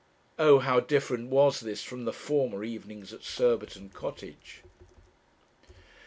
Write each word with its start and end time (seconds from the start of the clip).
Oh! 0.39 0.57
how 0.57 0.79
different 0.79 1.29
was 1.29 1.59
this 1.59 1.83
from 1.83 2.05
the 2.05 2.11
former 2.11 2.63
evenings 2.63 3.13
at 3.13 3.21
Surbiton 3.23 3.89
Cottage. 3.89 4.63